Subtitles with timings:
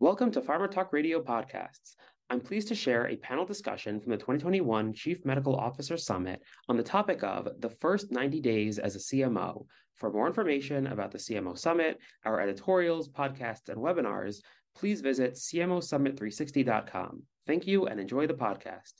[0.00, 1.96] Welcome to Pharma Talk Radio Podcasts.
[2.30, 6.76] I'm pleased to share a panel discussion from the 2021 Chief Medical Officer Summit on
[6.76, 9.66] the topic of the first 90 days as a CMO.
[9.94, 14.36] For more information about the CMO Summit, our editorials, podcasts, and webinars,
[14.76, 17.22] please visit cmosummit360.com.
[17.48, 18.92] Thank you and enjoy the podcast.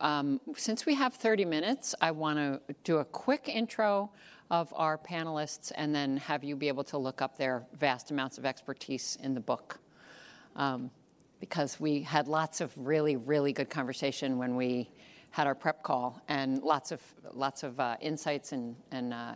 [0.00, 4.12] Um, since we have 30 minutes, I want to do a quick intro
[4.52, 8.36] of our panelists and then have you be able to look up their vast amounts
[8.36, 9.80] of expertise in the book.
[10.54, 10.90] Um,
[11.40, 14.90] because we had lots of really, really good conversation when we
[15.30, 17.00] had our prep call and lots of,
[17.32, 19.34] lots of uh, insights and, and uh,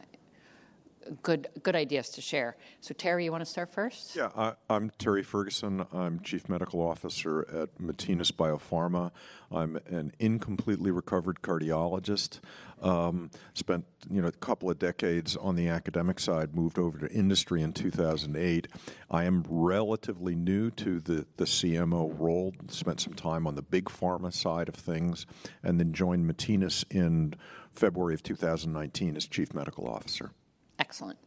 [1.22, 2.56] good good ideas to share.
[2.80, 4.16] So Terry, you want to start first?
[4.16, 5.86] Yeah, I, am Terry Ferguson.
[5.92, 9.10] I'm Chief Medical Officer at Matinas Biopharma.
[9.50, 12.40] I'm an incompletely recovered cardiologist.
[12.82, 16.54] Um, spent you know a couple of decades on the academic side.
[16.54, 18.68] Moved over to industry in 2008.
[19.10, 22.54] I am relatively new to the the CMO role.
[22.68, 25.26] Spent some time on the big pharma side of things,
[25.62, 27.34] and then joined Matinas in
[27.72, 30.32] February of 2019 as Chief Medical Officer.
[30.78, 31.18] Excellent.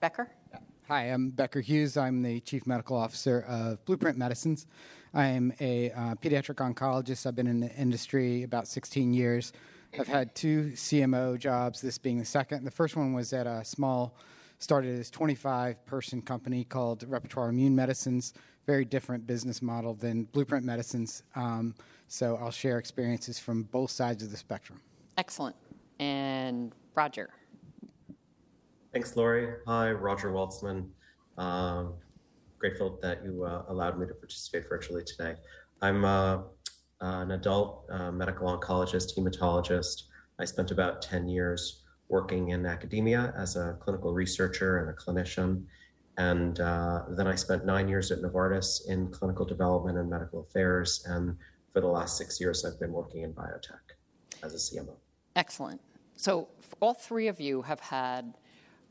[0.00, 0.30] Becker?
[0.88, 1.96] Hi, I'm Becker Hewes.
[1.96, 4.66] I'm the Chief Medical Officer of Blueprint Medicines.
[5.12, 7.26] I am a uh, pediatric oncologist.
[7.26, 9.52] I've been in the industry about 16 years.
[9.98, 12.64] I've had two CMO jobs, this being the second.
[12.64, 14.16] The first one was at a small,
[14.58, 18.34] started as 25 person company called Repertoire Immune Medicines.
[18.66, 21.22] Very different business model than Blueprint Medicines.
[21.34, 21.74] Um,
[22.06, 24.80] so I'll share experiences from both sides of the spectrum.
[25.16, 25.56] Excellent.
[25.98, 27.30] And Roger.
[28.92, 29.54] Thanks, Laurie.
[29.66, 30.88] Hi, Roger Waltzman.
[31.36, 31.94] Um,
[32.58, 35.34] grateful that you uh, allowed me to participate virtually today.
[35.82, 36.38] I'm uh,
[37.00, 40.04] an adult uh, medical oncologist, hematologist.
[40.40, 45.64] I spent about 10 years working in academia as a clinical researcher and a clinician.
[46.16, 51.04] And uh, then I spent nine years at Novartis in clinical development and medical affairs.
[51.06, 51.36] And
[51.74, 53.96] for the last six years, I've been working in biotech
[54.42, 54.96] as a CMO.
[55.36, 55.80] Excellent.
[56.16, 56.48] So,
[56.80, 58.34] all three of you have had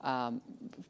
[0.01, 0.41] um,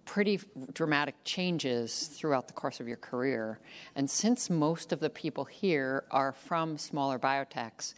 [0.05, 0.39] pretty
[0.73, 3.59] dramatic changes throughout the course of your career.
[3.95, 7.93] And since most of the people here are from smaller biotechs,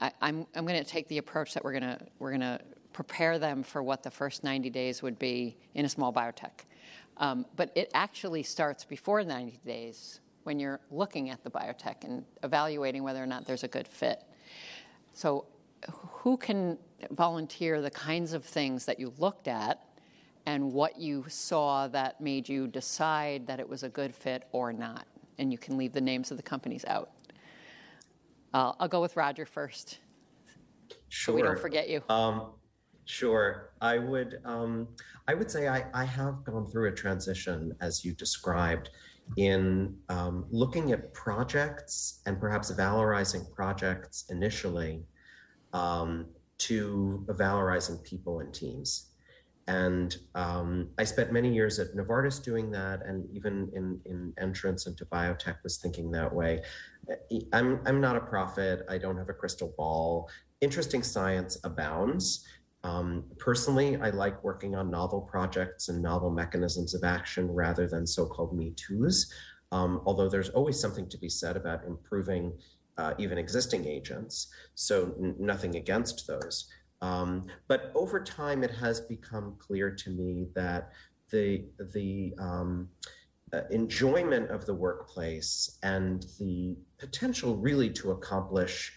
[0.00, 2.60] I, I'm, I'm going to take the approach that we're going to we're going to
[2.92, 6.66] prepare them for what the first 90 days would be in a small biotech.
[7.16, 12.24] Um, but it actually starts before 90 days when you're looking at the biotech and
[12.42, 14.22] evaluating whether or not there's a good fit.
[15.14, 15.46] So,
[15.90, 16.78] who can
[17.10, 19.84] volunteer the kinds of things that you looked at
[20.46, 24.72] and what you saw that made you decide that it was a good fit or
[24.72, 25.06] not.
[25.38, 27.10] And you can leave the names of the companies out.
[28.52, 29.98] Uh, I'll go with Roger first.
[31.08, 31.32] Sure.
[31.32, 32.02] So we don't forget you.
[32.08, 32.52] Um,
[33.04, 33.70] sure.
[33.80, 34.40] I would.
[34.44, 34.88] Um,
[35.26, 38.90] I would say I, I, have gone through a transition, as you described,
[39.36, 45.04] in um, looking at projects and perhaps valorizing projects initially
[45.72, 46.26] um,
[46.58, 49.11] to valorizing people and teams.
[49.68, 54.86] And um, I spent many years at Novartis doing that, and even in, in entrance
[54.86, 56.62] into biotech was thinking that way.
[57.52, 60.28] I'm, I'm not a prophet, I don't have a crystal ball.
[60.60, 62.44] Interesting science abounds.
[62.84, 68.06] Um, personally, I like working on novel projects and novel mechanisms of action rather than
[68.06, 69.32] so called Me Too's.
[69.70, 72.52] Um, although there's always something to be said about improving
[72.98, 74.48] uh, even existing agents.
[74.74, 76.68] So, n- nothing against those.
[77.02, 80.92] Um, but over time, it has become clear to me that
[81.30, 82.88] the the um,
[83.52, 88.92] uh, enjoyment of the workplace and the potential really to accomplish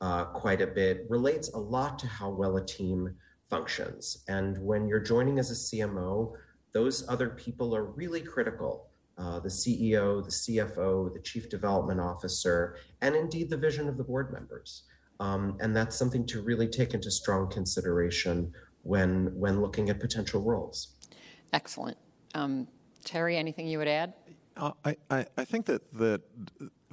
[0.00, 3.14] uh, quite a bit relates a lot to how well a team
[3.50, 4.24] functions.
[4.26, 6.32] And when you're joining as a CMO,
[6.72, 8.86] those other people are really critical.
[9.18, 14.04] Uh, the CEO, the CFO, the chief development officer, and indeed the vision of the
[14.04, 14.84] board members.
[15.20, 20.40] Um, and that's something to really take into strong consideration when when looking at potential
[20.40, 20.96] roles.
[21.52, 21.98] Excellent.
[22.34, 22.66] Um,
[23.04, 24.14] Terry, anything you would add?
[24.56, 26.22] Uh, I, I, I, think that, that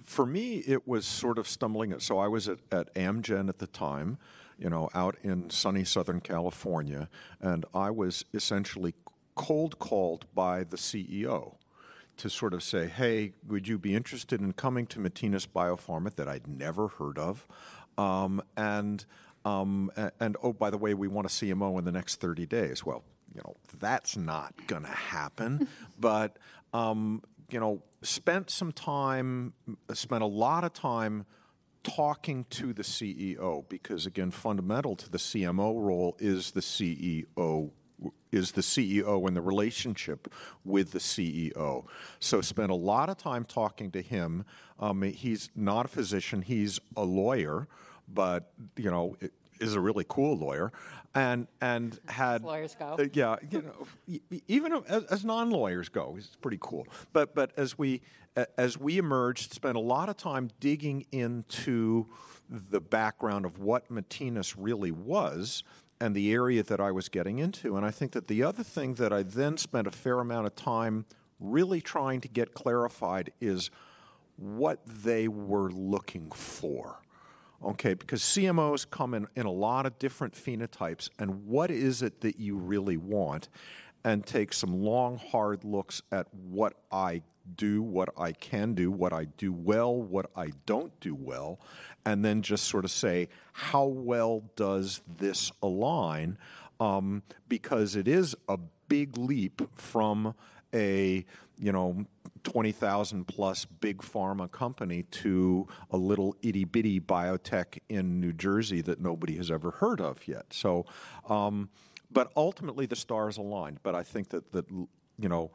[0.03, 1.97] for me, it was sort of stumbling.
[1.99, 4.17] So I was at, at Amgen at the time,
[4.57, 7.09] you know, out in sunny Southern California,
[7.41, 8.93] and I was essentially
[9.35, 11.55] cold called by the CEO
[12.17, 16.27] to sort of say, hey, would you be interested in coming to Matinas Biopharma that
[16.27, 17.47] I'd never heard of?
[17.97, 19.05] Um, and
[19.45, 22.85] um, and oh, by the way, we want a CMO in the next 30 days.
[22.85, 23.03] Well,
[23.33, 25.67] you know, that's not going to happen.
[25.99, 26.37] but
[26.73, 29.53] um, you know, spent some time,
[29.93, 31.25] spent a lot of time
[31.83, 37.71] talking to the CEO because again, fundamental to the CMO role is the CEO
[38.31, 40.31] is the CEO and the relationship
[40.63, 41.85] with the CEO.
[42.19, 44.45] So spent a lot of time talking to him.
[44.79, 47.67] Um, he's not a physician; he's a lawyer,
[48.07, 49.17] but you know
[49.59, 50.71] is a really cool lawyer,
[51.15, 52.95] and and had lawyers go.
[52.99, 56.87] Uh, yeah, you know, even as, as non-lawyers go, he's pretty cool.
[57.13, 58.01] But but as we
[58.57, 62.05] as we emerged, spent a lot of time digging into
[62.49, 65.63] the background of what Matinas really was
[65.99, 67.75] and the area that I was getting into.
[67.75, 70.55] And I think that the other thing that I then spent a fair amount of
[70.55, 71.05] time
[71.39, 73.69] really trying to get clarified is
[74.37, 77.01] what they were looking for.
[77.63, 82.21] Okay, because CMOs come in, in a lot of different phenotypes, and what is it
[82.21, 83.49] that you really want?
[84.03, 87.23] And take some long, hard looks at what I
[87.55, 91.59] do, what I can do, what I do well, what I don't do well,
[92.07, 96.37] and then just sort of say, how well does this align?
[96.79, 98.57] Um, because it is a
[98.87, 100.33] big leap from
[100.73, 101.25] a
[101.57, 102.05] you know
[102.43, 109.01] 20,000 plus big pharma company to a little itty bitty biotech in New Jersey that
[109.01, 110.45] nobody has ever heard of yet.
[110.51, 110.85] So,
[111.27, 111.67] um,
[112.09, 113.79] but ultimately the stars aligned.
[113.83, 115.51] But I think that that you know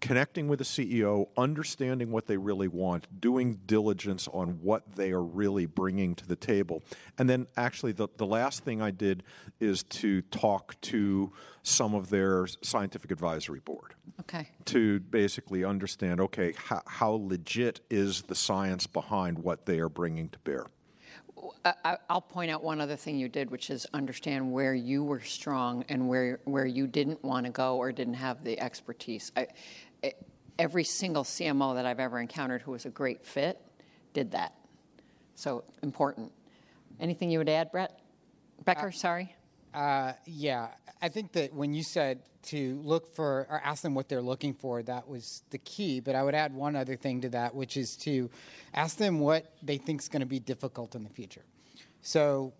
[0.00, 5.22] connecting with the CEO, understanding what they really want, doing diligence on what they are
[5.22, 6.82] really bringing to the table.
[7.18, 9.22] And then, actually, the, the last thing I did
[9.60, 11.32] is to talk to
[11.62, 13.94] some of their scientific advisory board.
[14.20, 14.48] Okay.
[14.66, 20.28] To basically understand okay, how, how legit is the science behind what they are bringing
[20.30, 20.66] to bear?
[21.84, 25.20] I, will point out one other thing you did, which is understand where you were
[25.20, 29.32] strong and where where you didn't want to go or didn't have the expertise.
[29.36, 29.48] I,
[30.58, 33.60] every single CMO that I've ever encountered who was a great fit
[34.12, 34.54] did that.
[35.34, 36.32] So important.
[36.98, 38.00] Anything you would add, Brett?
[38.64, 39.36] Becker, uh, sorry.
[39.74, 40.68] Uh, yeah,
[41.02, 44.54] I think that when you said to look for or ask them what they're looking
[44.54, 46.00] for, that was the key.
[46.00, 48.30] But I would add one other thing to that, which is to
[48.72, 51.44] ask them what they think is going to be difficult in the future.
[52.00, 52.54] So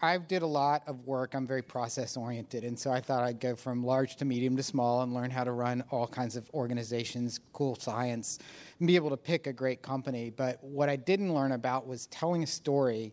[0.00, 1.34] I did a lot of work.
[1.34, 4.62] I'm very process oriented, and so I thought I'd go from large to medium to
[4.62, 8.38] small and learn how to run all kinds of organizations, cool science,
[8.78, 10.30] and be able to pick a great company.
[10.30, 13.12] But what I didn't learn about was telling a story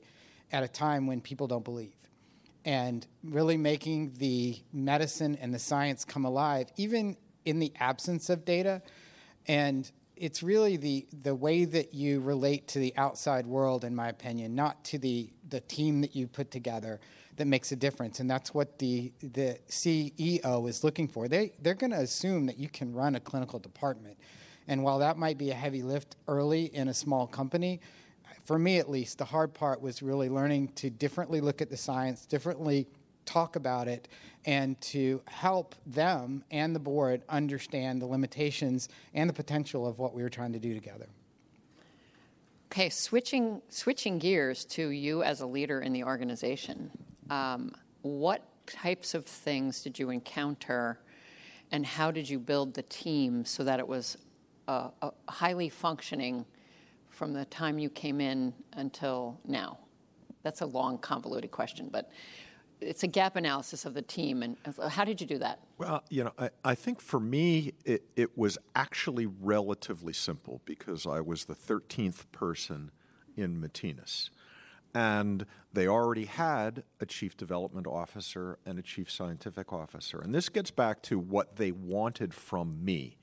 [0.52, 1.96] at a time when people don't believe,
[2.64, 8.46] and really making the medicine and the science come alive, even in the absence of
[8.46, 8.82] data.
[9.48, 14.08] And it's really the the way that you relate to the outside world, in my
[14.08, 17.00] opinion, not to the the team that you put together
[17.38, 21.28] that makes a difference, and that's what the the CEO is looking for.
[21.28, 24.18] They they're going to assume that you can run a clinical department,
[24.68, 27.80] and while that might be a heavy lift early in a small company,
[28.46, 31.78] for me at least, the hard part was really learning to differently look at the
[31.78, 32.88] science, differently
[33.26, 34.08] talk about it
[34.46, 40.14] and to help them and the board understand the limitations and the potential of what
[40.14, 41.08] we were trying to do together.
[42.72, 46.90] Okay, switching switching gears to you as a leader in the organization,
[47.30, 50.98] um, what types of things did you encounter,
[51.74, 54.18] and how did you build the team so that it was
[54.70, 54.88] uh,
[55.28, 56.46] highly functioning
[57.10, 59.78] from the time you came in until now?
[60.42, 62.10] That's a long, convoluted question, but
[62.80, 64.44] it's a gap analysis of the team.
[64.44, 64.56] And
[64.90, 65.60] how did you do that?
[65.78, 71.06] Well, you know, I, I think for me, it, it, was actually relatively simple because
[71.06, 72.92] I was the 13th person
[73.36, 74.30] in Matinas.
[74.94, 80.20] And they already had a chief development officer and a chief scientific officer.
[80.20, 83.18] And this gets back to what they wanted from me.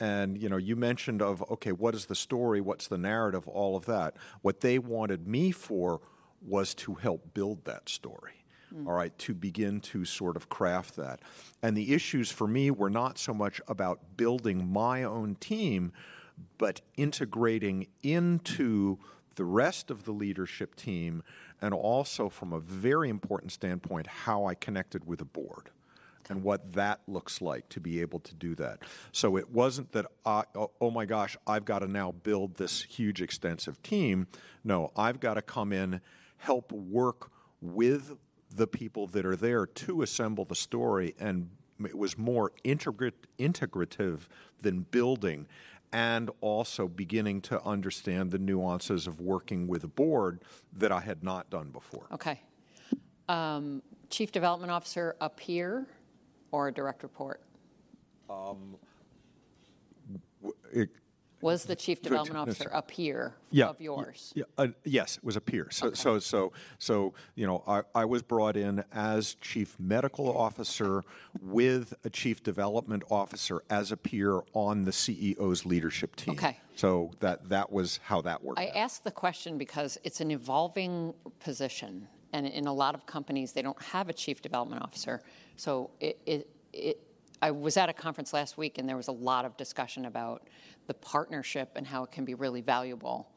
[0.00, 2.60] And you know, you mentioned of okay, what is the story?
[2.60, 3.46] What's the narrative?
[3.46, 4.16] All of that.
[4.42, 6.00] What they wanted me for
[6.42, 8.43] was to help build that story
[8.74, 8.86] mm.
[8.86, 11.20] all right, to begin to sort of craft that.
[11.62, 15.92] And the issues for me were not so much about building my own team,
[16.58, 18.98] but integrating into
[19.36, 21.22] the rest of the leadership team,
[21.60, 25.70] and also from a very important standpoint, how I connected with the board
[26.30, 28.78] and what that looks like to be able to do that.
[29.12, 32.82] So it wasn't that, I, oh, oh my gosh, I've got to now build this
[32.82, 34.26] huge, extensive team.
[34.62, 36.00] No, I've got to come in,
[36.38, 38.16] help work with
[38.54, 44.20] the people that are there to assemble the story, and it was more integrative
[44.62, 45.46] than building,
[45.92, 50.42] and also beginning to understand the nuances of working with a board
[50.72, 52.06] that I had not done before.
[52.12, 52.40] Okay.
[53.28, 55.86] Um, Chief Development Officer up here
[56.52, 57.40] or a direct report?
[58.30, 58.76] Um,
[60.72, 60.90] it,
[61.44, 64.32] Was the chief development officer a peer yeah, of yours?
[64.34, 65.68] Yeah, uh, yes, it was a peer.
[65.70, 65.94] So, okay.
[65.94, 71.02] so, so, so, you know, I, I was brought in as chief medical officer
[71.42, 76.32] with a chief development officer as a peer on the CEO's leadership team.
[76.32, 76.56] Okay.
[76.76, 78.58] So that that was how that worked.
[78.58, 78.76] I out.
[78.76, 83.62] asked the question because it's an evolving position, and in a lot of companies they
[83.62, 85.22] don't have a chief development officer.
[85.56, 87.00] So it, it, it
[87.44, 90.48] I was at a conference last week, and there was a lot of discussion about
[90.86, 93.28] the partnership and how it can be really valuable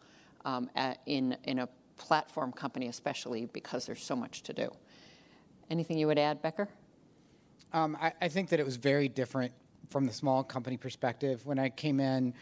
[0.45, 4.69] um, at, in, in a platform company, especially because there's so much to do.
[5.69, 6.69] Anything you would add, Becker?
[7.73, 9.51] Um, I, I, think that it was very different
[9.89, 11.45] from the small company perspective.
[11.45, 12.33] When I came in,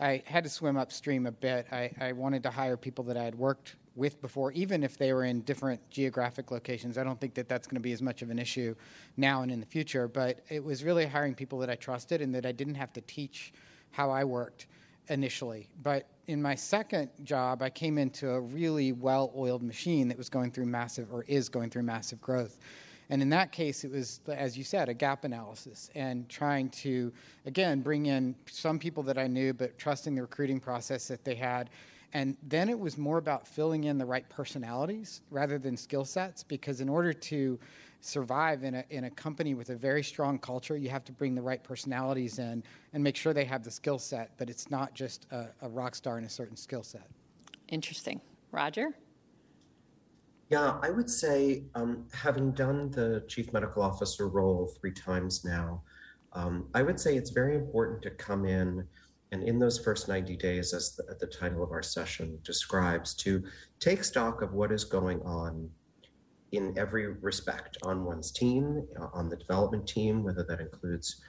[0.00, 1.68] I had to swim upstream a bit.
[1.70, 5.12] I, I wanted to hire people that I had worked with before, even if they
[5.12, 6.96] were in different geographic locations.
[6.96, 8.74] I don't think that that's going to be as much of an issue
[9.16, 12.34] now and in the future, but it was really hiring people that I trusted and
[12.34, 13.52] that I didn't have to teach
[13.90, 14.66] how I worked
[15.08, 15.68] initially.
[15.82, 20.28] But in my second job, I came into a really well oiled machine that was
[20.28, 22.58] going through massive, or is going through massive growth.
[23.10, 27.12] And in that case, it was, as you said, a gap analysis and trying to,
[27.44, 31.34] again, bring in some people that I knew, but trusting the recruiting process that they
[31.34, 31.68] had.
[32.14, 36.42] And then it was more about filling in the right personalities rather than skill sets,
[36.42, 37.58] because in order to
[38.00, 41.34] survive in a, in a company with a very strong culture, you have to bring
[41.34, 44.92] the right personalities in and make sure they have the skill set, but it's not
[44.92, 47.08] just a, a rock star in a certain skill set.
[47.68, 48.20] Interesting.
[48.50, 48.90] Roger?
[50.50, 55.82] Yeah, I would say, um, having done the chief medical officer role three times now,
[56.34, 58.86] um, I would say it's very important to come in
[59.32, 63.42] and in those first 90 days, as the, the title of our session describes, to
[63.80, 65.70] take stock of what is going on
[66.52, 71.22] in every respect on one's team, uh, on the development team, whether that includes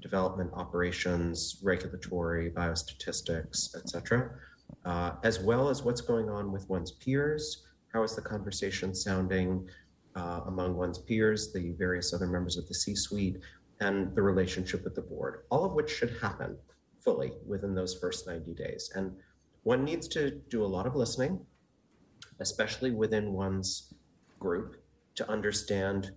[0.00, 4.30] development operations, regulatory, biostatistics, et cetera,
[4.86, 7.66] uh, as well as what's going on with one's peers.
[7.92, 9.68] How is the conversation sounding
[10.16, 13.36] uh, among one's peers, the various other members of the C suite,
[13.80, 16.56] and the relationship with the board, all of which should happen
[17.02, 18.90] fully within those first 90 days.
[18.94, 19.12] And
[19.62, 21.40] one needs to do a lot of listening,
[22.38, 23.94] especially within one's
[24.38, 24.82] group
[25.16, 26.12] to understand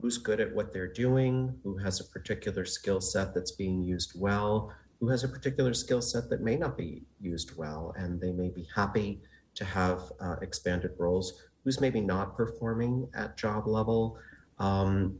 [0.00, 4.12] who's good at what they're doing, who has a particular skill set that's being used
[4.20, 8.32] well, who has a particular skill set that may not be used well, and they
[8.32, 9.20] may be happy
[9.54, 14.18] to have uh, expanded roles, who's maybe not performing at job level.
[14.58, 15.18] Um,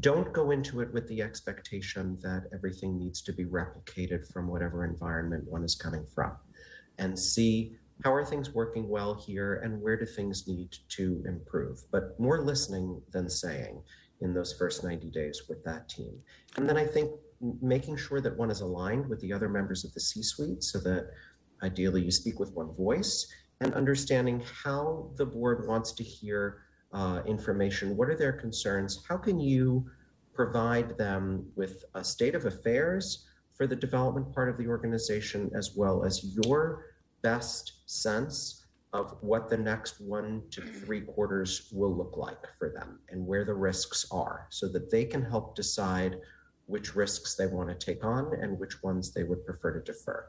[0.00, 4.84] don't go into it with the expectation that everything needs to be replicated from whatever
[4.84, 6.32] environment one is coming from
[6.98, 11.78] and see how are things working well here and where do things need to improve.
[11.92, 13.82] But more listening than saying
[14.20, 16.18] in those first 90 days with that team.
[16.56, 17.10] And then i think
[17.62, 20.78] making sure that one is aligned with the other members of the c suite so
[20.80, 21.08] that
[21.62, 23.26] ideally you speak with one voice
[23.62, 29.16] and understanding how the board wants to hear uh, information what are their concerns how
[29.16, 29.84] can you
[30.34, 35.76] provide them with a state of affairs for the development part of the organization as
[35.76, 36.86] well as your
[37.22, 38.60] best sense
[38.92, 43.44] of what the next one to three quarters will look like for them and where
[43.44, 46.16] the risks are so that they can help decide
[46.66, 50.28] which risks they want to take on and which ones they would prefer to defer.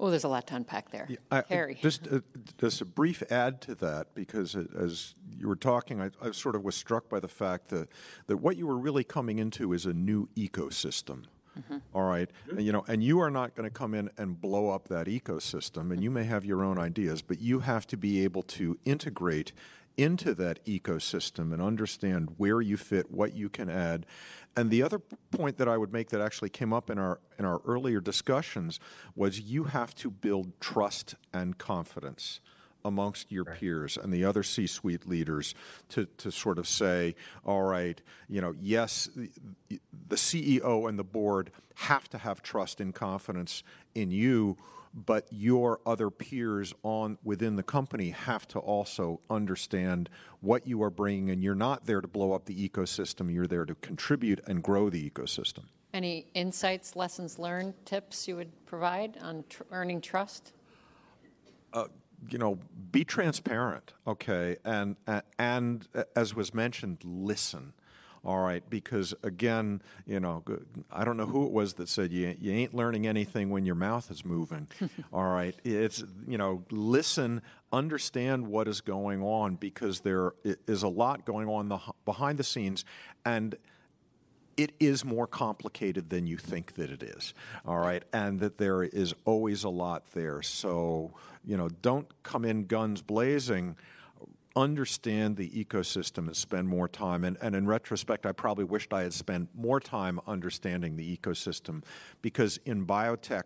[0.00, 1.06] Oh, there's a lot to unpack there.
[1.08, 1.78] Yeah, I, Harry.
[1.80, 2.20] Just, uh,
[2.58, 6.54] just a brief add to that, because it, as you were talking, I, I, sort
[6.54, 7.88] of was struck by the fact that,
[8.28, 11.24] that what you were really coming into is a new ecosystem.
[11.58, 11.78] Mm-hmm.
[11.92, 12.30] All right?
[12.50, 15.08] and, you know, and you are not going to come in and blow up that
[15.08, 18.78] ecosystem, and you may have your own ideas, but you have to be able to
[18.84, 19.52] integrate
[19.98, 24.06] into that ecosystem and understand where you fit, what you can add.
[24.56, 25.00] And the other
[25.32, 28.80] point that I would make that actually came up in our in our earlier discussions
[29.14, 32.40] was you have to build trust and confidence
[32.84, 33.58] amongst your right.
[33.58, 35.54] peers and the other C-suite leaders
[35.90, 37.14] to, to sort of say,
[37.44, 42.80] all right, you know, yes, the, the CEO and the board have to have trust
[42.80, 43.62] and confidence
[43.94, 44.56] in you,
[44.94, 50.08] but your other peers on within the company have to also understand
[50.40, 53.32] what you are bringing, and you're not there to blow up the ecosystem.
[53.32, 55.64] You're there to contribute and grow the ecosystem.
[55.94, 60.52] Any insights, lessons learned, tips you would provide on tr- earning trust?
[61.72, 61.86] Uh,
[62.28, 62.58] you know,
[62.90, 64.96] be transparent, okay, and
[65.38, 67.72] and as was mentioned, listen.
[68.24, 70.42] All right, because again, you know,
[70.90, 73.74] I don't know who it was that said you you ain't learning anything when your
[73.74, 74.68] mouth is moving.
[75.12, 80.32] All right, it's you know, listen, understand what is going on because there
[80.66, 82.84] is a lot going on the, behind the scenes,
[83.24, 83.54] and
[84.56, 87.32] it is more complicated than you think that it is.
[87.64, 90.42] All right, and that there is always a lot there.
[90.42, 91.12] So
[91.44, 93.76] you know, don't come in guns blazing
[94.56, 97.24] understand the ecosystem and spend more time.
[97.24, 101.84] And, and, in retrospect, I probably wished I had spent more time understanding the ecosystem
[102.22, 103.42] because in biotech,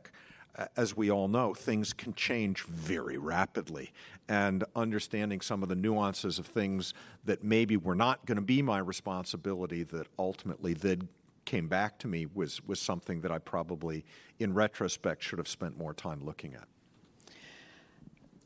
[0.76, 3.92] as we all know, things can change very rapidly.
[4.28, 6.94] And understanding some of the nuances of things
[7.24, 11.08] that maybe were not going to be my responsibility that ultimately then
[11.44, 14.04] came back to me was, was something that I probably,
[14.38, 16.68] in retrospect, should have spent more time looking at.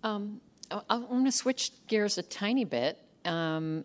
[0.03, 2.99] Um, I want to switch gears a tiny bit.
[3.25, 3.85] Um,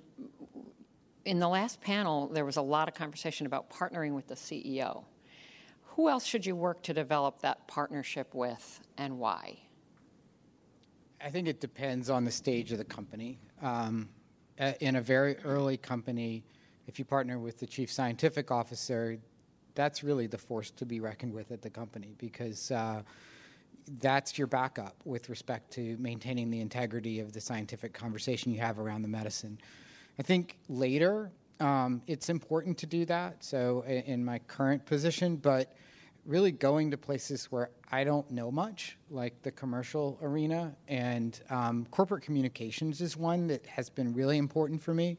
[1.26, 5.04] in the last panel, there was a lot of conversation about partnering with the CEO.
[5.96, 9.60] Who else should you work to develop that partnership with, and why?
[11.24, 13.38] I think it depends on the stage of the company.
[13.62, 14.10] Um,
[14.80, 16.44] in a very early company,
[16.88, 19.18] if you partner with the chief scientific officer,
[19.76, 23.02] that's really the force to be reckoned with at the company because uh,
[24.00, 28.80] that's your backup with respect to maintaining the integrity of the scientific conversation you have
[28.80, 29.60] around the medicine.
[30.20, 33.44] I think later um, it's important to do that.
[33.44, 35.76] So in my current position, but
[36.26, 41.86] really going to places where I don't know much, like the commercial arena, and um,
[41.92, 45.18] corporate communications is one that has been really important for me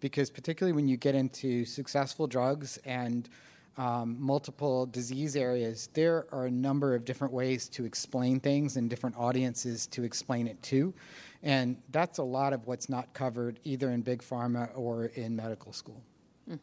[0.00, 3.28] because, particularly when you get into successful drugs and
[3.76, 8.88] um, multiple disease areas, there are a number of different ways to explain things and
[8.88, 10.94] different audiences to explain it to.
[11.42, 15.72] And that's a lot of what's not covered either in big pharma or in medical
[15.72, 16.02] school.
[16.50, 16.58] Mm.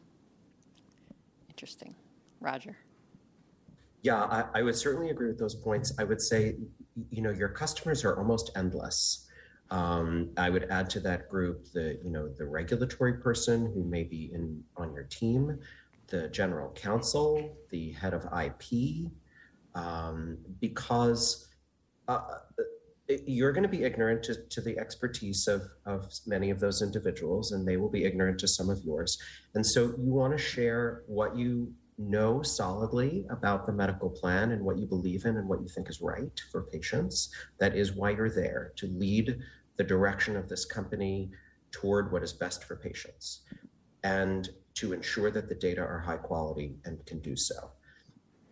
[1.50, 1.94] Interesting.
[2.40, 2.76] Roger.
[4.02, 5.92] Yeah, I, I, would certainly agree with those points.
[5.98, 6.56] I would say,
[7.10, 9.28] you know, your customers are almost endless.
[9.70, 14.02] Um, I would add to that group the, you know, the regulatory person who may
[14.02, 15.58] be in on your team,
[16.12, 19.10] the general counsel, the head of IP,
[19.74, 21.48] um, because
[22.06, 22.20] uh,
[23.26, 27.52] you're going to be ignorant to, to the expertise of, of many of those individuals,
[27.52, 29.18] and they will be ignorant to some of yours.
[29.54, 34.62] And so you want to share what you know solidly about the medical plan and
[34.62, 37.30] what you believe in and what you think is right for patients.
[37.58, 39.38] That is why you're there to lead
[39.78, 41.30] the direction of this company
[41.70, 43.42] toward what is best for patients.
[44.04, 47.70] And to ensure that the data are high quality and can do so.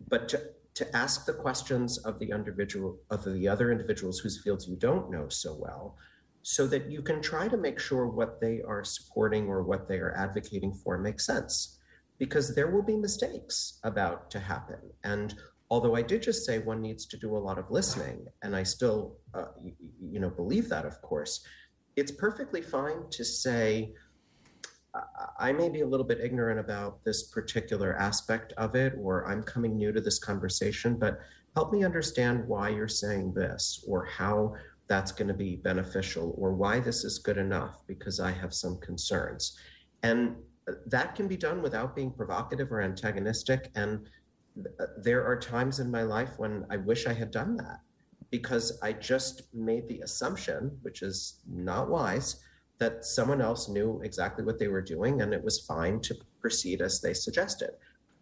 [0.07, 0.41] But to,
[0.75, 5.11] to ask the questions of the individual of the other individuals whose fields you don't
[5.11, 5.97] know so well,
[6.43, 9.99] so that you can try to make sure what they are supporting or what they
[9.99, 11.77] are advocating for makes sense.
[12.17, 14.79] Because there will be mistakes about to happen.
[15.03, 15.35] And
[15.69, 18.63] although I did just say one needs to do a lot of listening, and I
[18.63, 21.43] still, uh, you, you know, believe that, of course,
[21.95, 23.93] it's perfectly fine to say,
[25.41, 29.41] I may be a little bit ignorant about this particular aspect of it, or I'm
[29.41, 31.19] coming new to this conversation, but
[31.55, 34.53] help me understand why you're saying this, or how
[34.87, 38.77] that's going to be beneficial, or why this is good enough, because I have some
[38.81, 39.57] concerns.
[40.03, 40.35] And
[40.85, 43.71] that can be done without being provocative or antagonistic.
[43.75, 44.07] And
[44.97, 47.79] there are times in my life when I wish I had done that
[48.29, 52.41] because I just made the assumption, which is not wise
[52.81, 56.81] that someone else knew exactly what they were doing and it was fine to proceed
[56.81, 57.69] as they suggested.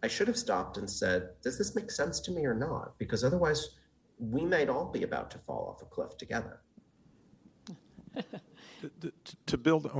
[0.02, 2.92] I should have stopped and said, Does this make sense to me or not?
[2.98, 3.70] Because otherwise,
[4.18, 6.60] we might all be about to fall off a cliff together.
[9.46, 9.90] to, build,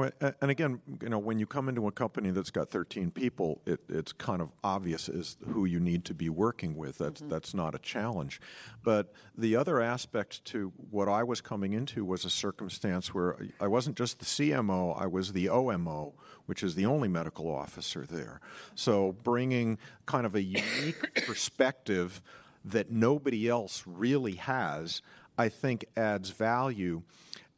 [0.40, 3.80] and again, you know, when you come into a company that's got 13 people, it,
[3.88, 6.98] it's kind of obvious as who you need to be working with.
[6.98, 7.30] That's mm-hmm.
[7.30, 8.40] that's not a challenge.
[8.82, 13.66] But the other aspect to what I was coming into was a circumstance where I
[13.66, 16.14] wasn't just the CMO, I was the OMO,
[16.46, 18.40] which is the only medical officer there.
[18.74, 22.22] So bringing kind of a unique perspective
[22.64, 25.02] that nobody else really has,
[25.38, 27.02] I think adds value.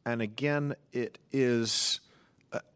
[0.05, 1.99] And again, it is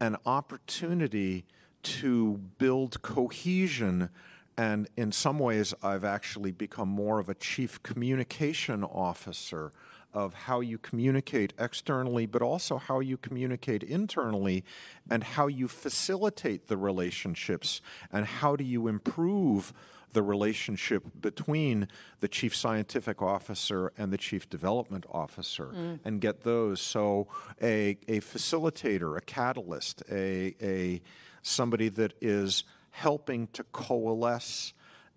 [0.00, 1.44] an opportunity
[1.82, 4.10] to build cohesion.
[4.56, 9.72] And in some ways, I've actually become more of a chief communication officer
[10.14, 14.64] of how you communicate externally, but also how you communicate internally,
[15.10, 19.72] and how you facilitate the relationships, and how do you improve
[20.12, 21.88] the relationship between
[22.20, 25.98] the chief scientific officer and the chief development officer mm.
[26.04, 26.80] and get those.
[26.80, 27.28] So
[27.62, 31.00] a, a facilitator, a catalyst, a, a
[31.42, 34.72] somebody that is helping to coalesce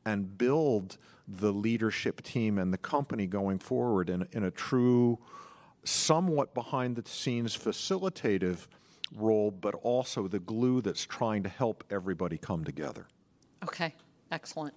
[0.05, 5.19] and build the leadership team and the company going forward in, in a true,
[5.83, 8.67] somewhat behind the scenes facilitative
[9.15, 13.05] role, but also the glue that's trying to help everybody come together.
[13.63, 13.93] Okay.
[14.31, 14.73] Excellent.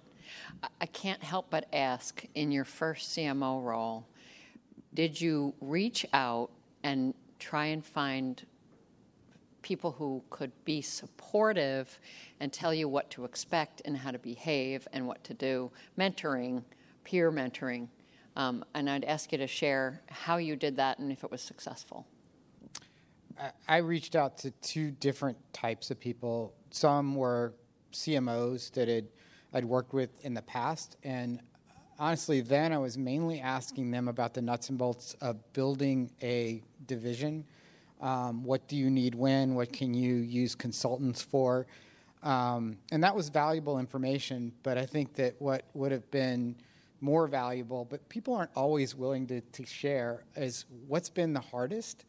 [0.81, 4.07] I can't help but ask in your first CMO role,
[4.93, 6.49] did you reach out
[6.83, 8.43] and try and find
[9.61, 11.99] people who could be supportive
[12.39, 15.71] and tell you what to expect and how to behave and what to do?
[15.97, 16.63] Mentoring,
[17.03, 17.87] peer mentoring.
[18.35, 21.41] Um, and I'd ask you to share how you did that and if it was
[21.41, 22.05] successful.
[23.67, 26.53] I reached out to two different types of people.
[26.71, 27.53] Some were
[27.91, 29.07] CMOs that had
[29.55, 31.39] I'd worked with in the past, and
[31.97, 36.61] honestly, then I was mainly asking them about the nuts and bolts of building a
[36.87, 37.45] division.
[38.01, 39.55] Um, what do you need when?
[39.55, 41.67] What can you use consultants for?
[42.21, 46.55] Um, and that was valuable information, but I think that what would have been
[46.99, 52.03] more valuable, but people aren't always willing to, to share, is what's been the hardest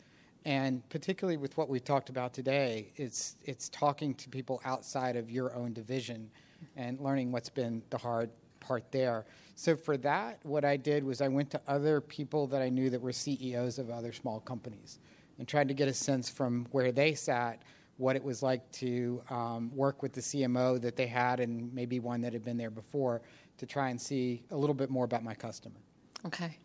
[0.47, 5.29] and particularly with what we talked about today, it's it's talking to people outside of
[5.29, 6.31] your own division
[6.77, 9.25] and learning what's been the hard part there.
[9.55, 12.91] So for that, what I did was I went to other people that I knew
[12.91, 14.99] that were CEOs of other small companies
[15.39, 17.63] and tried to get a sense from where they sat
[17.99, 21.99] what it was like to um, work with the CMO that they had and maybe
[21.99, 23.23] one that had been there before
[23.59, 25.81] to try and see a little bit more about my customer.
[26.27, 26.59] Okay.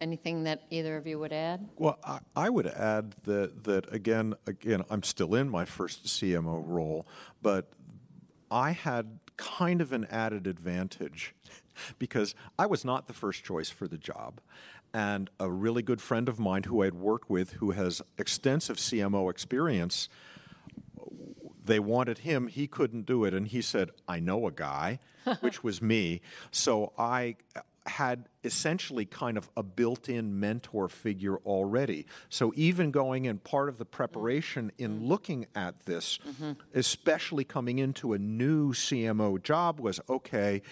[0.00, 1.68] Anything that either of you would add?
[1.76, 6.62] Well, I, I, would add that that again, again, I'm still in my first CMO
[6.66, 7.06] role,
[7.40, 7.70] but
[8.50, 11.34] I had kind of an added advantage
[11.98, 14.40] because I was not the first choice for the job.
[14.94, 19.30] And a really good friend of mine who I'd worked with, who has extensive CMO
[19.30, 20.08] experience,
[21.62, 22.46] they wanted him.
[22.46, 23.34] He couldn't do it.
[23.34, 25.00] And he said, I know a guy,
[25.40, 26.22] which was me.
[26.50, 27.36] So I
[27.86, 32.06] had essentially kind of a built in mentor figure already.
[32.28, 35.06] So, even going in part of the preparation in mm-hmm.
[35.06, 36.52] looking at this, mm-hmm.
[36.74, 40.62] especially coming into a new CMO job, was okay,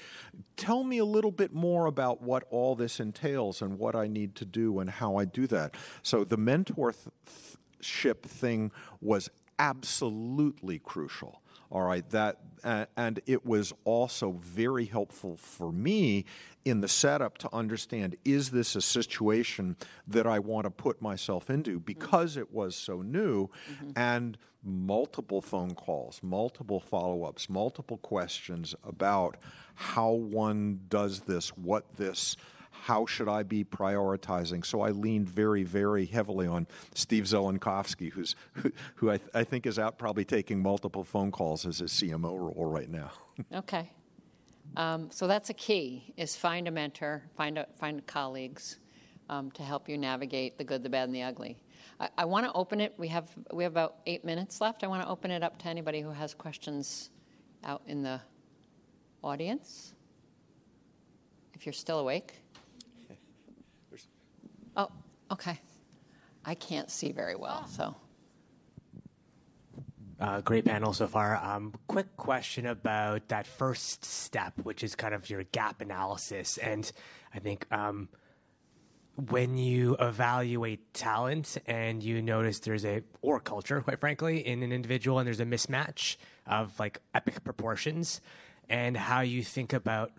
[0.57, 4.35] tell me a little bit more about what all this entails and what I need
[4.37, 5.75] to do and how I do that.
[6.03, 11.41] So, the mentorship thing was absolutely crucial.
[11.75, 12.39] All right, that
[12.97, 16.25] and it was also very helpful for me
[16.65, 19.77] in the setup to understand is this a situation
[20.09, 23.91] that I want to put myself into because it was so new mm-hmm.
[23.97, 29.37] and multiple phone calls, multiple follow ups, multiple questions about
[29.75, 32.37] how one does this, what this
[32.85, 34.63] how should I be prioritizing?
[34.63, 39.43] So I leaned very, very heavily on Steve Zelenkowski, who's who, who I, th- I,
[39.43, 43.11] think is out probably taking multiple phone calls as a CMO role right now.
[43.55, 43.91] okay,
[44.77, 48.81] um, so that's a key: is find a mentor, find a, find colleagues
[49.31, 51.57] um, to help you navigate the good, the bad, and the ugly.
[51.99, 52.93] I, I want to open it.
[52.99, 54.85] We have we have about eight minutes left.
[54.85, 57.09] I want to open it up to anybody who has questions
[57.65, 58.21] out in the
[59.23, 59.95] audience.
[61.55, 62.44] If you're still awake.
[64.77, 64.91] Oh,
[65.31, 65.59] okay.
[66.45, 67.97] I can't see very well, so.
[70.21, 71.37] Uh, great panel so far.
[71.37, 76.57] Um, quick question about that first step, which is kind of your gap analysis.
[76.59, 76.91] And
[77.35, 78.09] I think um,
[79.31, 84.73] when you evaluate talent and you notice there's a, or culture, quite frankly, in an
[84.73, 88.21] individual and there's a mismatch of like epic proportions,
[88.69, 90.13] and how you think about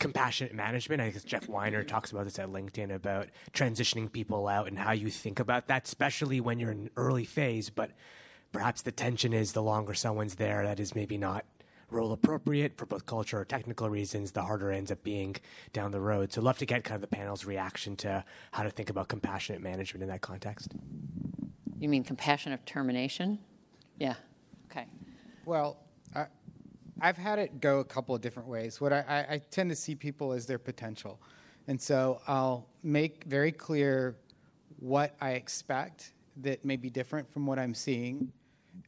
[0.00, 1.00] compassionate management.
[1.00, 4.92] I think Jeff Weiner talks about this at LinkedIn about transitioning people out and how
[4.92, 7.70] you think about that, especially when you're in an early phase.
[7.70, 7.92] But
[8.50, 11.44] perhaps the tension is the longer someone's there, that is maybe not
[11.90, 15.36] role appropriate for both culture or technical reasons, the harder it ends up being
[15.72, 16.32] down the road.
[16.32, 19.60] So, love to get kind of the panel's reaction to how to think about compassionate
[19.60, 20.72] management in that context.
[21.78, 23.38] You mean compassionate termination?
[23.98, 24.14] Yeah.
[24.70, 24.86] Okay.
[25.44, 25.78] Well,
[26.14, 26.26] I,
[27.00, 28.80] I've had it go a couple of different ways.
[28.80, 31.20] What I, I, I tend to see people as their potential.
[31.66, 34.16] And so I'll make very clear
[34.78, 38.32] what I expect that may be different from what I'm seeing.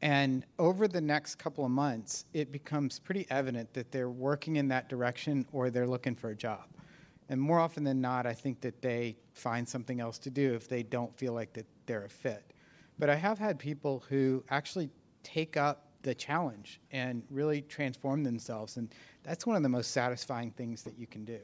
[0.01, 4.69] And over the next couple of months, it becomes pretty evident that they're working in
[4.69, 6.65] that direction or they're looking for a job.
[7.29, 10.69] And more often than not, I think that they find something else to do if
[10.69, 12.53] they don't feel like that they're a fit.
[12.99, 14.91] But I have had people who actually
[15.23, 18.77] take up the challenge and really transform themselves.
[18.77, 21.39] And that's one of the most satisfying things that you can do.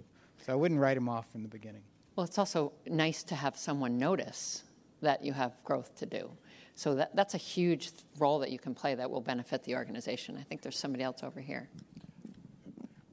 [0.44, 1.82] So I wouldn't write them off from the beginning.
[2.16, 4.64] Well, it's also nice to have someone notice
[5.00, 6.30] that you have growth to do.
[6.74, 10.36] So that, that's a huge role that you can play that will benefit the organization.
[10.38, 11.68] I think there's somebody else over here.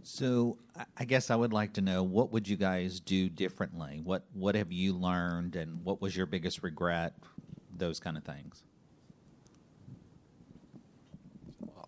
[0.04, 0.58] So
[0.96, 4.02] I guess I would like to know what would you guys do differently?
[4.04, 7.16] What what have you learned and what was your biggest regret?
[7.76, 8.64] Those kind of things.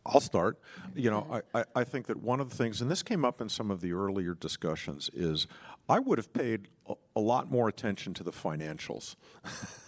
[0.07, 0.57] I'll start.
[0.95, 3.49] You know, I, I think that one of the things, and this came up in
[3.49, 5.47] some of the earlier discussions, is
[5.89, 9.15] I would have paid a, a lot more attention to the financials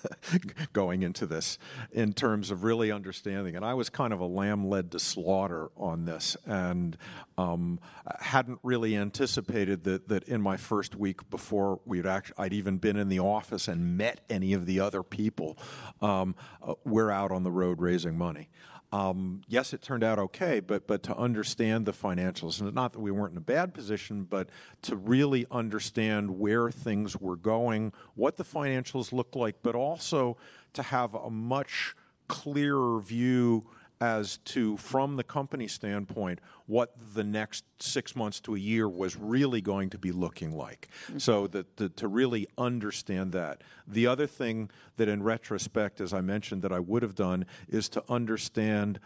[0.73, 1.57] going into this
[1.91, 3.55] in terms of really understanding.
[3.55, 6.97] And I was kind of a lamb led to slaughter on this and
[7.37, 7.79] um,
[8.19, 12.97] hadn't really anticipated that, that in my first week before we'd actually, I'd even been
[12.97, 15.57] in the office and met any of the other people,
[16.01, 18.49] um, uh, we're out on the road raising money.
[18.91, 22.99] Um, yes, it turned out okay, but but to understand the financials, and not that
[22.99, 24.49] we weren't in a bad position, but
[24.83, 30.37] to really understand where things were going, what the financials looked like, but also
[30.73, 31.95] to have a much
[32.27, 33.67] clearer view
[34.01, 39.17] as to, from the company standpoint, what the next six months to a year was
[39.17, 40.87] really going to be looking like.
[41.07, 41.17] Mm-hmm.
[41.17, 43.61] So that, that, to really understand that.
[43.87, 47.89] The other thing that, in retrospect, as I mentioned, that I would have done is
[47.89, 48.99] to understand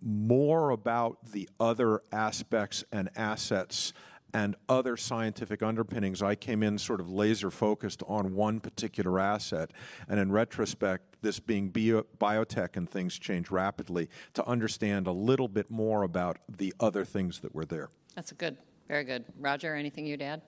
[0.00, 3.92] more about the other aspects and assets
[4.34, 9.70] and other scientific underpinnings, I came in sort of laser focused on one particular asset.
[10.08, 15.46] And in retrospect, this being bio- biotech and things change rapidly, to understand a little
[15.46, 17.88] bit more about the other things that were there.
[18.16, 19.24] That's a good, very good.
[19.38, 20.42] Roger, anything you'd add?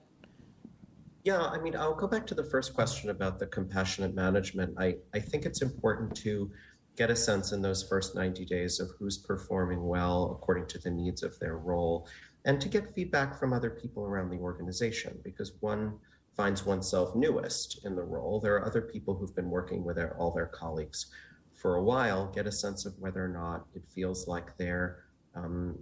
[1.23, 4.75] Yeah, I mean, I'll go back to the first question about the compassionate management.
[4.77, 6.51] I, I think it's important to
[6.97, 10.89] get a sense in those first 90 days of who's performing well according to the
[10.89, 12.07] needs of their role
[12.47, 15.99] and to get feedback from other people around the organization because one
[16.35, 18.39] finds oneself newest in the role.
[18.39, 21.07] There are other people who've been working with their, all their colleagues
[21.53, 25.03] for a while, get a sense of whether or not it feels like they're
[25.35, 25.77] um,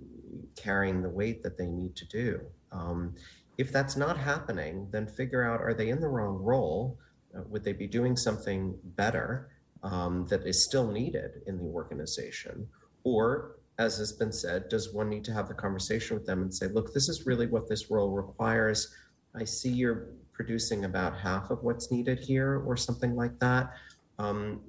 [0.55, 2.41] carrying the weight that they need to do.
[2.71, 3.13] Um,
[3.59, 6.97] if that's not happening, then figure out are they in the wrong role?
[7.37, 9.49] Uh, would they be doing something better
[9.83, 12.67] um, that is still needed in the organization?
[13.03, 16.53] Or as has been said, does one need to have the conversation with them and
[16.53, 18.93] say, look, this is really what this role requires.
[19.35, 23.73] I see you're producing about half of what's needed here, or something like that.
[24.19, 24.61] Um,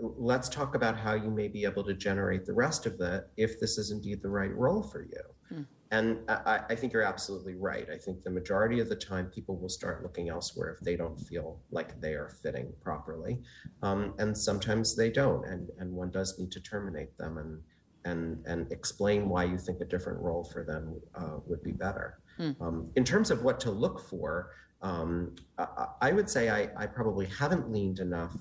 [0.00, 3.58] let's talk about how you may be able to generate the rest of that if
[3.58, 5.22] this is indeed the right role for you.
[5.48, 5.62] Hmm.
[5.92, 7.86] And I, I, think you're absolutely right.
[7.88, 11.16] I think the majority of the time people will start looking elsewhere if they don't
[11.16, 13.40] feel like they are fitting properly.
[13.82, 17.38] Um, and sometimes they don't, and, and one does need to terminate them.
[17.38, 17.60] And
[18.06, 22.20] and and explain why you think a different role for them uh, would be better.
[22.38, 22.60] Mm.
[22.60, 24.50] Um, in terms of what to look for,
[24.82, 28.36] um, I, I, would say I, I, probably haven't leaned enough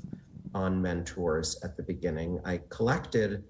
[0.54, 2.40] on mentors at the beginning.
[2.44, 3.46] I collected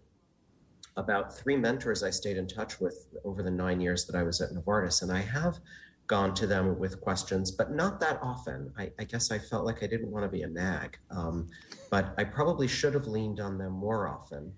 [0.95, 4.39] about three mentors I stayed in touch with over the nine years that I was
[4.39, 5.58] at Novartis, and I have
[6.06, 8.71] gone to them with questions, but not that often.
[8.78, 11.47] I, I guess I felt like I didn't want to be a nag, um,
[11.89, 14.54] but I probably should have leaned on them more often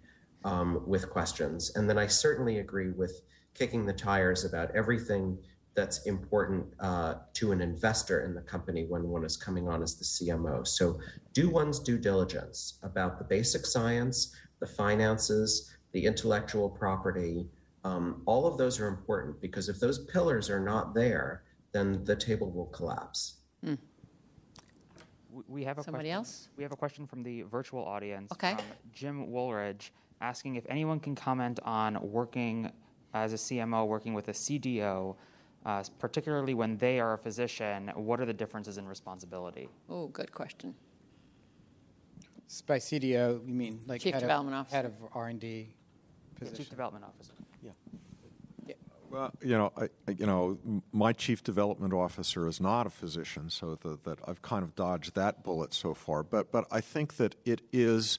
[0.48, 1.74] um, with questions.
[1.76, 3.22] And then I certainly agree with
[3.54, 5.38] kicking the tires about everything
[5.76, 9.96] that's important uh, to an investor in the company when one is coming on as
[9.96, 10.66] the CMO.
[10.66, 11.00] So
[11.34, 17.46] do one's due diligence about the basic science, the finances, the intellectual property.
[17.84, 22.16] Um, all of those are important because if those pillars are not there, then the
[22.16, 23.42] table will collapse.
[23.66, 23.78] Mm.
[25.48, 26.16] We have a somebody question.
[26.16, 26.50] else.
[26.58, 28.32] We have a question from the virtual audience.
[28.32, 28.56] Okay.
[28.94, 32.72] Jim Woolridge asking if anyone can comment on working
[33.14, 35.16] as a CMO, working with a CDO,
[35.66, 37.92] uh, particularly when they are a physician.
[37.96, 39.70] What are the differences in responsibility?
[39.90, 40.74] Oh, good question.
[42.66, 45.68] By CDO, you mean like Chief head Development of, Officer, head of R and D
[46.36, 46.58] position.
[46.58, 47.34] Chief Development Officer.
[47.62, 47.72] Yeah.
[48.66, 48.76] yeah.
[49.10, 50.58] Well, you know, I, you know,
[50.94, 55.16] my chief development officer is not a physician, so the, that I've kind of dodged
[55.16, 56.24] that bullet so far.
[56.24, 58.18] But but I think that it is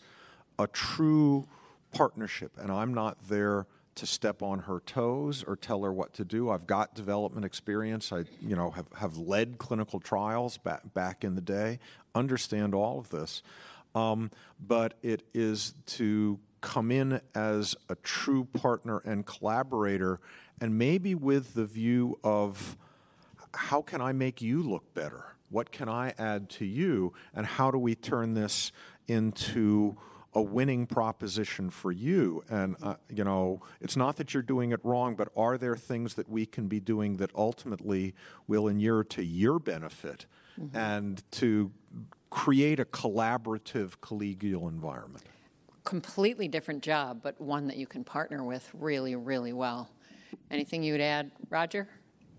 [0.58, 1.48] a true
[1.92, 6.24] partnership, and I'm not there to step on her toes or tell her what to
[6.24, 6.51] do.
[6.51, 8.12] I've got development experience.
[8.12, 11.81] I, you know, have, have led clinical trials back back in the day.
[12.14, 13.42] Understand all of this,
[13.94, 14.31] um,
[14.64, 20.20] but it is to come in as a true partner and collaborator,
[20.61, 22.77] and maybe with the view of
[23.55, 25.24] how can I make you look better?
[25.51, 27.14] What can I add to you?
[27.35, 28.70] And how do we turn this
[29.07, 29.96] into
[30.38, 32.44] a winning proposition for you.
[32.48, 36.14] And, uh, you know, it's not that you're doing it wrong, but are there things
[36.14, 38.14] that we can be doing that ultimately
[38.46, 40.27] will inure to your benefit
[40.59, 40.77] mm-hmm.
[40.77, 41.72] and to
[42.31, 45.24] create a collaborative collegial environment?
[45.83, 49.90] Completely different job, but one that you can partner with really, really well.
[50.53, 51.88] Anything you would add, Roger?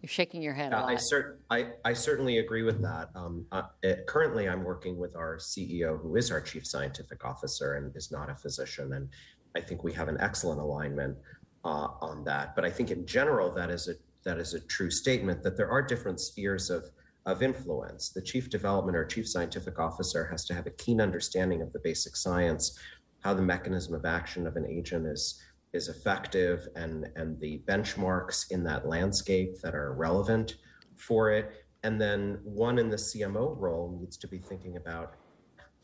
[0.02, 0.74] You're shaking your head.
[0.74, 3.10] Uh, I, cert- I, I certainly agree with that.
[3.16, 7.76] Um, uh, it, currently, I'm working with our CEO, who is our chief scientific officer
[7.76, 9.10] and is not a physician, and
[9.56, 11.18] I think we have an excellent alignment.
[11.66, 12.56] uh, on that.
[12.56, 15.70] But I think in general, that is a that is a true statement that there
[15.70, 16.90] are different spheres of
[17.26, 18.10] of influence.
[18.10, 21.80] The chief development or chief scientific officer has to have a keen understanding of the
[21.80, 22.80] basic science,
[23.20, 25.42] how the mechanism of action of an agent is
[25.74, 30.56] is effective and and the benchmarks in that landscape that are relevant
[30.96, 31.66] for it.
[31.84, 35.16] And then one in the CMO role needs to be thinking about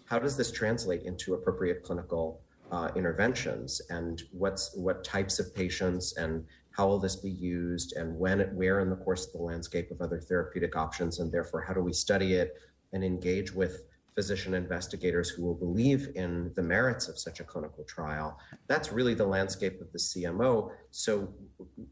[0.05, 3.81] how does this translate into appropriate clinical uh, interventions?
[3.89, 8.51] And what's what types of patients and how will this be used and when it,
[8.53, 11.19] where in the course of the landscape of other therapeutic options?
[11.19, 12.53] And therefore how do we study it
[12.91, 13.83] and engage with
[14.15, 18.39] physician investigators who will believe in the merits of such a clinical trial.
[18.67, 20.71] That's really the landscape of the CMO.
[20.91, 21.33] So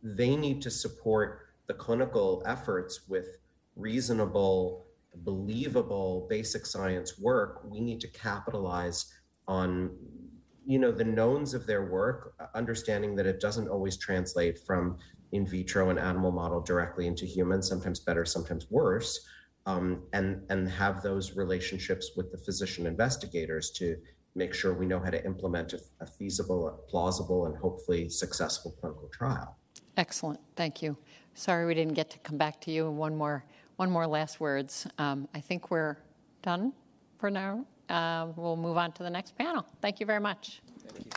[0.02, 3.38] they need to support the clinical efforts with
[3.76, 4.86] reasonable,
[5.18, 7.62] believable basic science work.
[7.66, 9.14] We need to capitalize
[9.48, 9.92] on
[10.66, 14.98] you know the knowns of their work understanding that it doesn't always translate from
[15.34, 19.26] in vitro and animal model directly into humans sometimes better sometimes worse
[19.66, 23.98] um, and and have those relationships with the physician investigators to
[24.36, 28.76] make sure we know how to implement a, a feasible, a plausible, and hopefully successful
[28.80, 29.58] clinical trial.
[29.98, 30.98] Excellent, thank you.
[31.36, 32.90] Sorry we didn't get to come back to you.
[32.90, 33.46] One more,
[33.76, 34.88] one more last words.
[34.98, 35.98] Um, I think we're
[36.42, 36.74] done
[37.20, 37.66] for now.
[37.90, 39.66] Uh, we'll move on to the next panel.
[39.82, 40.62] Thank you very much.
[40.88, 41.12] Thank you.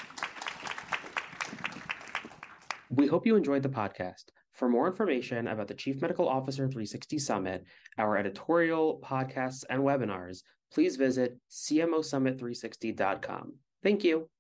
[2.91, 4.25] We hope you enjoyed the podcast.
[4.57, 7.67] For more information about the Chief Medical Officer 360 Summit,
[7.99, 10.39] our editorial, podcasts, and webinars,
[10.73, 13.53] please visit cmosummit360.com.
[13.83, 14.31] Thank you.